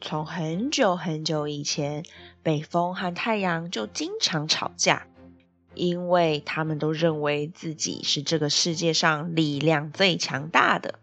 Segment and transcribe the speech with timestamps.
[0.00, 2.04] 从很久很久以前，
[2.42, 5.08] 北风和太阳就经常吵架，
[5.74, 11.00] 因为他们都认为自己是这个世界上力量最强大的。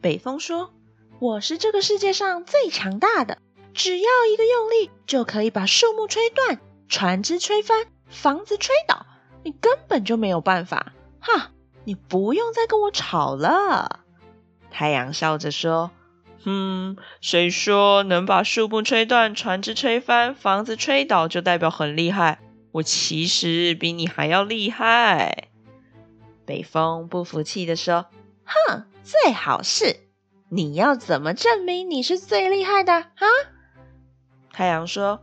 [0.00, 0.72] 北风说
[1.18, 3.38] ：“我是这个世界上最强大的，
[3.74, 9.06] 只要一个用力，就可以把树木吹断，船只吹翻，房子吹倒，
[9.42, 10.92] 你根本就没有办法。
[11.18, 11.50] 哈，
[11.84, 14.00] 你不用再跟我吵了。”
[14.70, 15.90] 太阳笑着说。
[16.44, 22.40] 嗯，谁说能把树木吹断、船只吹翻、房子吹倒就代表很厉害？
[22.72, 25.48] 我其实比你还要厉害。
[26.46, 28.06] 北风不服气地说
[28.44, 29.96] ：“哼，最好是！
[30.48, 33.26] 你要怎么证明你是最厉害的啊？”
[34.52, 35.20] 太阳说：“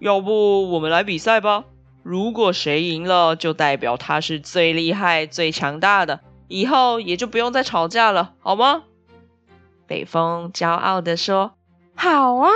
[0.00, 1.64] 要不我们来比赛吧？
[2.02, 8.84] 如果谁赢了，就代表他是最厉害、最强大的，以后也就不用再吵架了，好吗？”
[9.88, 11.54] 北风骄傲地说
[11.96, 12.50] ：“好啊，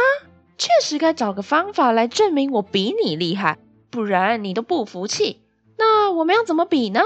[0.58, 3.58] 确实该找个方法来证明我比你厉害，
[3.90, 5.40] 不然你都不服气。
[5.78, 7.00] 那我们要怎么比呢？”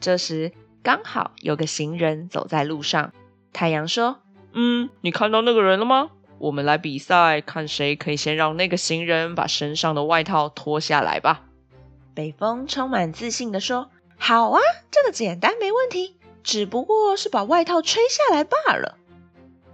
[0.00, 3.12] 这时刚好有个行人走在路上。
[3.52, 4.20] 太阳说
[4.54, 6.10] ：“嗯，你看到那个人了吗？
[6.38, 11.42] 我们来比赛，看谁可以先让那个行人把身上的外套脱下来吧。”
[12.14, 18.96] 北风充满自信地说：“好啊，这个简单，没问题，只不过是把外套吹下来罢了。”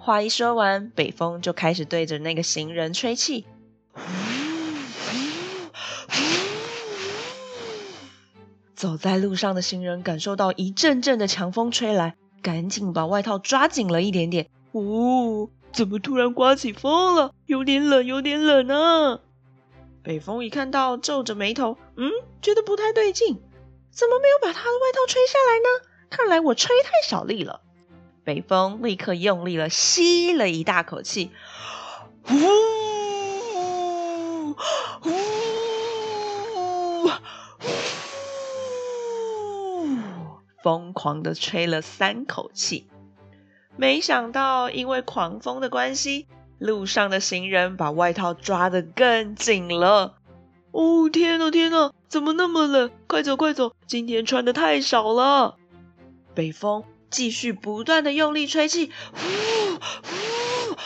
[0.06, 3.44] 话一说完，北风就开始对着那个行人吹气。
[8.76, 14.48] 走在路上的行人感受到一阵阵的强风吹来，赶紧把外套抓紧了一点点。
[14.74, 17.32] 呜，怎么突然刮起风了？
[17.46, 19.18] 有点冷，有点冷啊！
[20.04, 23.42] 北风一看到，皱着眉头，嗯，觉得不太对劲，
[23.90, 25.66] 怎么没有把他的外套吹下来呢？
[26.10, 27.62] 看来我吹太小力了。
[28.26, 31.30] 北风立刻用力了，吸了一大口气，
[32.24, 32.34] 呼，
[35.00, 35.10] 呼，
[37.60, 37.60] 呼，
[40.60, 42.88] 疯狂的吹了三口气。
[43.76, 46.26] 没想到，因为狂风的关系，
[46.58, 50.16] 路上的行人把外套抓得更紧了。
[50.72, 52.90] 哦，天哪，天哪，怎么那么冷？
[53.06, 55.54] 快走，快走，今天穿的太少了。
[56.34, 56.82] 北风。
[57.10, 59.18] 继续不断的用力吹气，呼
[59.78, 60.76] 呼，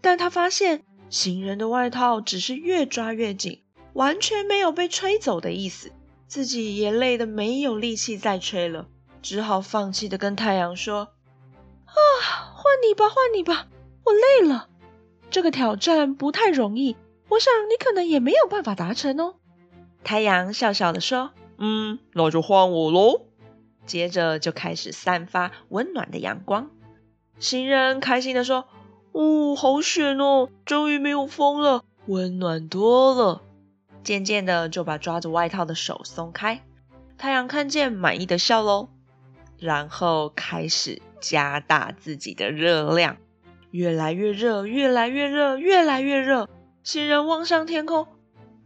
[0.00, 3.62] 但他发现行人的外套只是越抓越紧，
[3.92, 5.92] 完全没有被吹走的意思，
[6.26, 8.86] 自己也累得没有力气再吹了，
[9.20, 11.08] 只好放弃的跟太阳说
[11.84, 11.92] ：“啊，
[12.54, 13.66] 换你吧，换你吧，
[14.04, 14.68] 我累了。
[15.30, 16.96] 这个挑战不太容易，
[17.28, 19.34] 我想你可能也没有办法达成哦。”
[20.04, 23.26] 太阳笑笑的说：“嗯，那就换我喽。”
[23.84, 26.70] 接着就开始散发温暖的阳光。
[27.38, 28.68] 行人开心的说
[29.12, 33.42] ：“哦，好险哦，终于没有风了，温暖多了。”
[34.04, 36.62] 渐渐的就把抓着外套的手松开。
[37.18, 38.88] 太阳看见，满意的笑喽，
[39.58, 43.16] 然后开始加大自己的热量，
[43.70, 46.48] 越来越热，越来越热，越来越热。
[46.82, 48.06] 行人望向天空，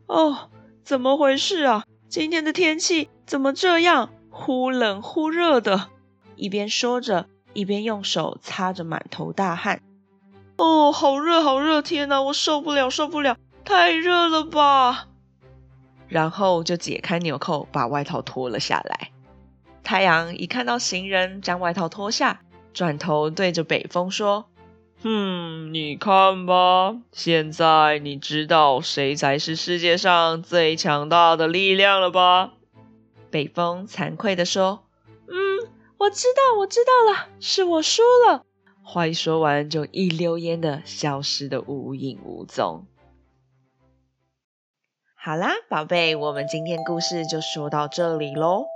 [0.06, 0.50] 哦。
[0.84, 1.84] 怎么回事啊？
[2.09, 4.10] 今天的天气怎么这样？
[4.31, 5.88] 忽冷忽热的。
[6.37, 9.81] 一边说着，一边用手擦着满头大汗。
[10.56, 11.81] 哦，好热，好热！
[11.81, 13.37] 天哪，我受不了，受不了！
[13.65, 15.09] 太热了吧！
[16.09, 19.10] 然后就解开纽扣，把外套脱了下来。
[19.82, 22.41] 太阳一看到行人将外套脱下，
[22.72, 24.47] 转头对着北风说。
[25.04, 32.53] 嗯，你看吧，现在你知道谁才是世界上最强大的力量了吧？
[33.28, 34.84] 北风惭愧地说
[35.27, 35.69] ：“嗯，
[35.99, 38.45] 我知道，我知道了，是我输了。”
[38.84, 42.87] 话一说完，就一溜烟的消失的无影无踪。
[45.16, 48.66] 好啦，宝贝，我们今天故事就说到这里喽。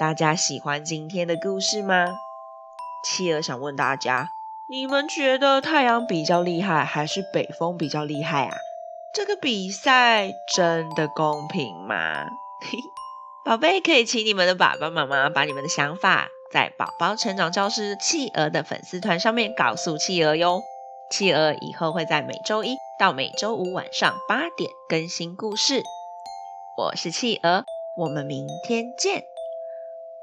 [0.00, 2.06] 大家喜欢今天的故事吗？
[3.04, 4.28] 企鹅想问大家。
[4.68, 8.56] 你们觉得太阳比较厉害，还是北风比较厉害啊？
[9.14, 12.26] 这个比赛真的公平吗？
[13.44, 20.62] 宝贝，可以请你们的爸爸妈妈把你们的想法在宝宝成长教室企鹅的粉丝团上面告诉企鹅哟。
[21.12, 25.84] 企鹅以后会在每周一到每周五晚上八点更新故事。
[26.76, 27.64] 我是企鹅，
[27.96, 29.22] 我们明天见，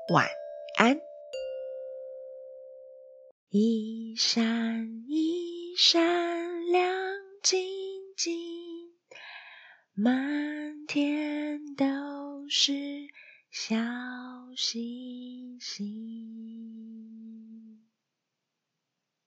[0.10, 0.28] 晚
[0.76, 1.13] 安。
[3.56, 6.92] 一闪一闪亮
[7.44, 7.62] 晶
[8.18, 8.34] 晶
[9.94, 11.86] 满天都
[12.50, 12.74] 是
[13.52, 13.76] 小
[14.58, 16.33] 星星。